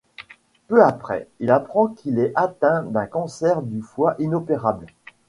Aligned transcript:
Peu 0.67 0.83
après, 0.83 1.27
il 1.39 1.51
apprend 1.51 1.87
qu'il 1.89 2.17
est 2.17 2.31
atteint 2.33 2.81
d'un 2.81 3.05
cancer 3.05 3.61
du 3.61 3.83
foie 3.83 4.15
inopérable. 4.17 4.87